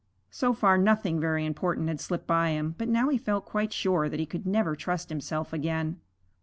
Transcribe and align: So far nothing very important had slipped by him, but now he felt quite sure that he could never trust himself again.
So 0.31 0.51
far 0.51 0.79
nothing 0.79 1.19
very 1.19 1.45
important 1.45 1.87
had 1.87 1.99
slipped 2.01 2.25
by 2.25 2.49
him, 2.53 2.73
but 2.79 2.89
now 2.89 3.09
he 3.09 3.19
felt 3.19 3.45
quite 3.45 3.71
sure 3.71 4.09
that 4.09 4.19
he 4.19 4.25
could 4.25 4.47
never 4.47 4.75
trust 4.75 5.09
himself 5.09 5.53
again. 5.53 6.01